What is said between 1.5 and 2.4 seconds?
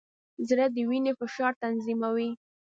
تنظیموي.